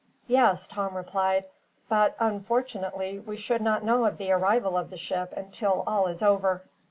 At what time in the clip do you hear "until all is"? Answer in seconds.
5.37-6.23